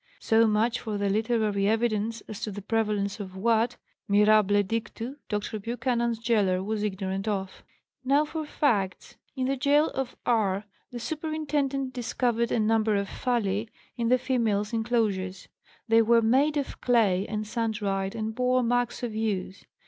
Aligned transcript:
So 0.19 0.47
much 0.47 0.79
for 0.79 0.97
the 0.97 1.09
literary 1.11 1.67
evidence 1.67 2.21
as 2.21 2.39
to 2.39 2.49
the 2.51 2.63
prevalence 2.63 3.19
of 3.19 3.37
what, 3.37 3.77
mirable 4.09 4.63
dictu, 4.63 5.17
Dr. 5.29 5.59
Buchanan's 5.59 6.17
gaoler 6.17 6.63
was 6.63 6.81
ignorant 6.81 7.27
of. 7.27 7.63
"Now 8.03 8.25
for 8.25 8.43
facts. 8.47 9.17
In 9.35 9.45
the 9.45 9.55
gaol 9.57 9.89
of 9.91 10.15
R. 10.25 10.65
the 10.89 10.99
superintendent 10.99 11.93
discovered 11.93 12.51
a 12.51 12.59
number 12.59 12.95
of 12.95 13.07
phalli 13.07 13.69
in 13.95 14.09
the 14.09 14.17
females' 14.17 14.73
inclosure; 14.73 15.29
they 15.87 16.01
were 16.01 16.23
made 16.23 16.57
of 16.57 16.81
clay 16.81 17.27
and 17.27 17.45
sun 17.45 17.69
dried 17.69 18.15
and 18.15 18.33
bore 18.33 18.63
marks 18.63 19.03
of 19.03 19.13
use. 19.13 19.65